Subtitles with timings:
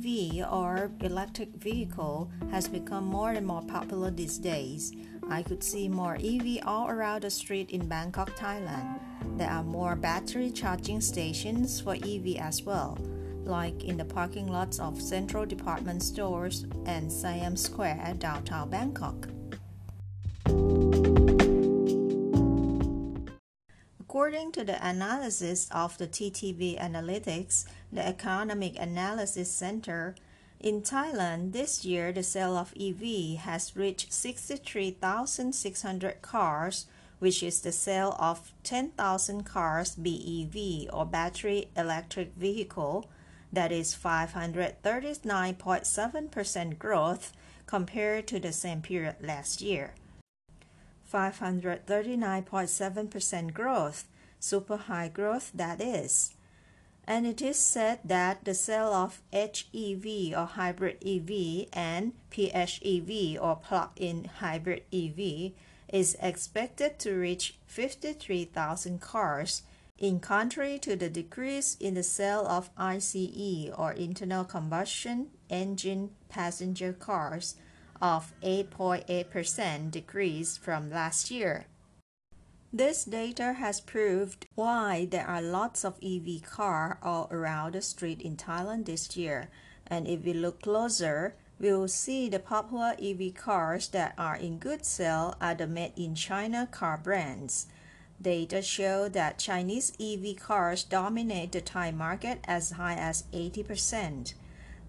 [0.00, 4.92] EV or electric vehicle has become more and more popular these days.
[5.28, 8.98] I could see more EV all around the street in Bangkok, Thailand.
[9.36, 12.98] There are more battery charging stations for EV as well,
[13.44, 19.28] like in the parking lots of central department stores and Siam Square, downtown Bangkok.
[24.30, 30.14] According to the analysis of the TTB Analytics, the Economic Analysis Center,
[30.60, 36.86] in Thailand this year the sale of EV has reached 63,600 cars,
[37.18, 43.10] which is the sale of 10,000 cars BEV or battery electric vehicle,
[43.52, 47.32] that is 539.7% growth
[47.66, 49.94] compared to the same period last year.
[51.12, 54.04] 539.7% growth,
[54.40, 56.34] super high growth that is.
[57.04, 63.56] And it is said that the sale of HEV or hybrid EV and PHEV or
[63.56, 65.52] plug in hybrid EV
[65.88, 69.62] is expected to reach 53,000 cars,
[69.98, 76.92] in contrary to the decrease in the sale of ICE or internal combustion engine passenger
[76.92, 77.56] cars
[78.00, 81.66] of 8.8% decrease from last year.
[82.72, 88.22] This data has proved why there are lots of EV cars all around the street
[88.22, 89.50] in Thailand this year.
[89.88, 94.86] And if we look closer, we'll see the popular EV cars that are in good
[94.86, 97.66] sale are the made in China car brands.
[98.22, 104.34] Data show that Chinese EV cars dominate the Thai market as high as 80%.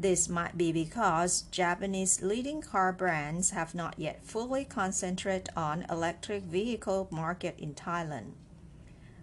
[0.00, 6.44] This might be because Japanese leading car brands have not yet fully concentrated on electric
[6.44, 8.32] vehicle market in Thailand.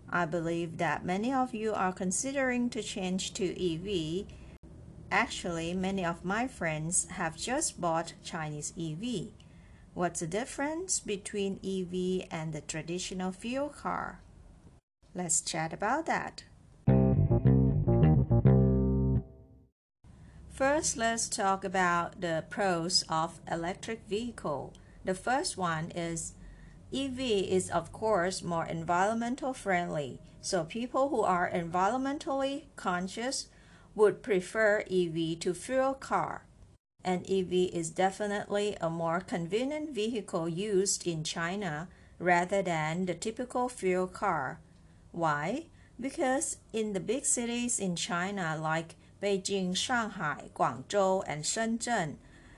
[0.07, 4.27] I believe that many of you are considering to change to EV.
[5.09, 9.29] Actually, many of my friends have just bought Chinese EV.
[9.95, 14.19] What's the difference between EV and the traditional fuel car?
[15.16, 16.43] Let's chat about that.
[20.57, 24.73] First, let's talk about the pros of electric vehicle.
[25.06, 26.34] The first one is
[26.91, 33.50] EV is of course more environmental friendly, so people who are environmentally conscious
[33.94, 36.47] would prefer EV to fuel car.
[37.03, 43.69] And EV is definitely a more convenient vehicle used in China rather than the typical
[43.69, 44.59] fuel car.
[45.12, 45.66] Why?
[46.01, 52.17] Because in the big cities in China like Beijing, Shanghai, Guangzhou, and Shenzhen,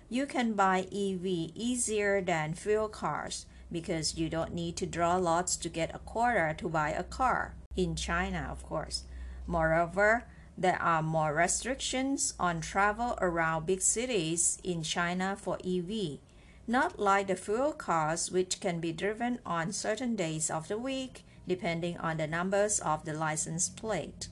[0.10, 1.26] you can buy EV
[1.56, 6.56] easier than fuel cars because you don't need to draw lots to get a quarter
[6.58, 7.56] to buy a car.
[7.76, 9.04] In China, of course.
[9.46, 10.26] Moreover,
[10.58, 16.20] there are more restrictions on travel around big cities in China for EV,
[16.68, 21.24] not like the fuel cars, which can be driven on certain days of the week
[21.48, 24.30] depending on the numbers of the license plate.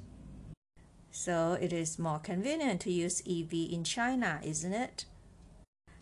[1.28, 5.04] So it is more convenient to use EV in China, isn't it?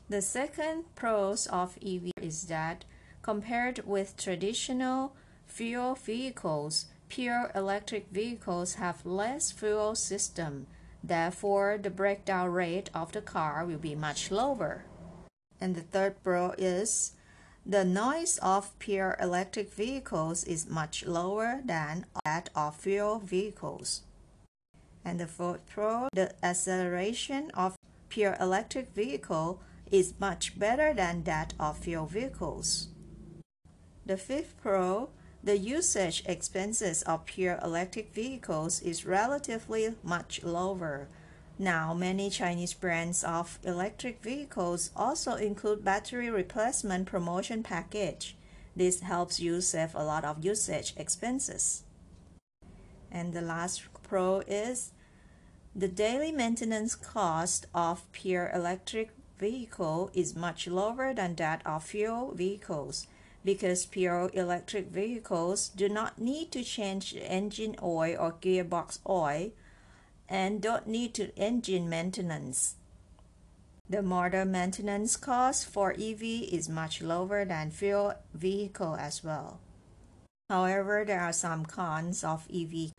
[0.08, 2.86] The second pros of EV is that
[3.24, 5.16] compared with traditional
[5.48, 10.68] fuel vehicles, pure electric vehicles have less fuel system.
[11.04, 14.86] Therefore, the breakdown rate of the car will be much lower.
[15.60, 17.14] And the third pro is
[17.66, 24.05] the noise of pure electric vehicles is much lower than that of fuel vehicles.
[25.06, 27.78] And the fourth pro, the acceleration of
[28.10, 29.62] pure electric vehicle
[29.92, 32.90] is much better than that of fuel vehicles.
[34.04, 35.10] The fifth pro,
[35.44, 41.08] the usage expenses of pure electric vehicles is relatively much lower.
[41.60, 48.36] Now, many Chinese brands of electric vehicles also include battery replacement promotion package.
[48.76, 51.84] This helps you save a lot of usage expenses.
[53.12, 54.92] And the last pro is
[55.76, 62.32] the daily maintenance cost of pure electric vehicle is much lower than that of fuel
[62.34, 63.08] vehicles
[63.44, 69.52] because pure electric vehicles do not need to change engine oil or gearbox oil
[70.30, 72.76] and don't need to engine maintenance.
[73.90, 79.60] The motor maintenance cost for EV is much lower than fuel vehicle as well.
[80.50, 82.92] However, there are some cons of EV.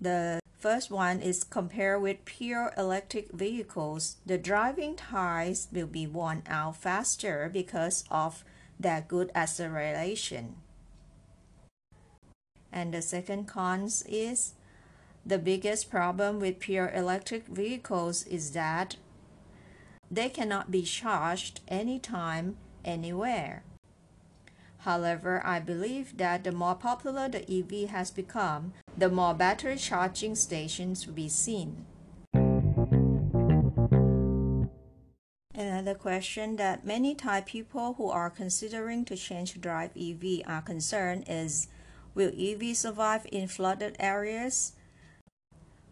[0.00, 6.42] The first one is compared with pure electric vehicles, the driving tires will be worn
[6.46, 8.44] out faster because of
[8.78, 10.56] their good acceleration.
[12.72, 14.54] And the second cons is
[15.24, 18.96] the biggest problem with pure electric vehicles is that
[20.10, 23.62] they cannot be charged anytime, anywhere.
[24.80, 30.34] However, I believe that the more popular the EV has become, the more battery charging
[30.34, 31.84] stations will be seen.
[35.54, 40.62] Another question that many Thai people who are considering to change to drive EV are
[40.62, 41.68] concerned is
[42.14, 44.72] Will EV survive in flooded areas?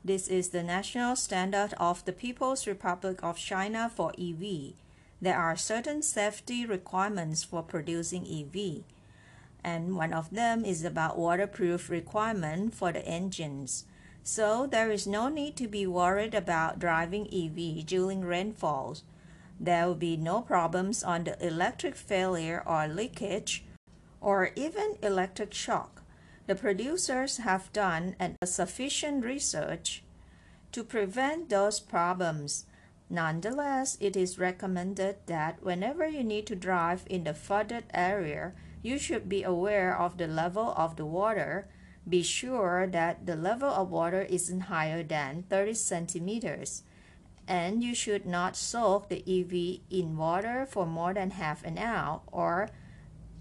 [0.05, 4.75] This is the national standard of the People's Republic of China for EV.
[5.20, 8.85] There are certain safety requirements for producing EV,
[9.64, 13.87] and one of them is about waterproof requirement for the engines.
[14.23, 19.05] So there is no need to be worried about driving EV during rainfalls.
[19.59, 23.65] There will be no problems on the electric failure or leakage
[24.21, 26.03] or even electric shock.
[26.47, 30.03] The producers have done a sufficient research
[30.73, 32.67] to prevent those problems.
[33.09, 38.53] Nonetheless, it is recommended that whenever you need to drive in the flooded area,
[38.83, 41.69] you should be aware of the level of the water
[42.09, 46.83] be sure that the level of water isn't higher than 30 centimeters,
[47.46, 52.23] and you should not soak the EV in water for more than half an hour
[52.32, 52.70] or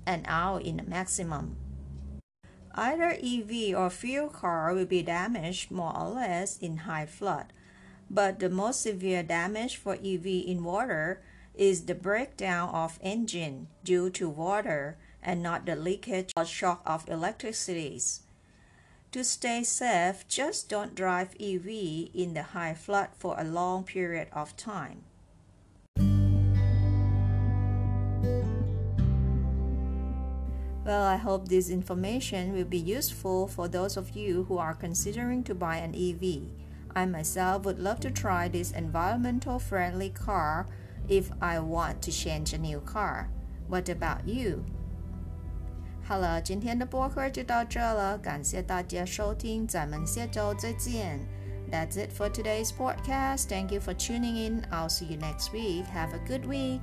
[0.06, 1.56] an hour in the maximum.
[2.76, 7.54] Either EV or fuel car will be damaged more or less in high flood,
[8.10, 11.22] but the most severe damage for EV in water
[11.54, 17.08] is the breakdown of engine due to water and not the leakage or shock of
[17.08, 18.22] electricities.
[19.14, 21.68] To stay safe, just don't drive EV
[22.16, 25.04] in the high flood for a long period of time.
[30.84, 35.44] Well, I hope this information will be useful for those of you who are considering
[35.44, 36.50] to buy an EV.
[36.96, 40.66] I myself would love to try this environmental friendly car
[41.08, 43.30] if I want to change a new car.
[43.68, 44.66] What about you?
[46.03, 51.21] 好了，今天的播客就到这了，感谢大家收听，咱们下周再见。
[51.71, 53.47] That's it for today's podcast.
[53.49, 54.63] Thank you for tuning in.
[54.71, 55.85] I'll see you next week.
[55.95, 56.81] Have a good week.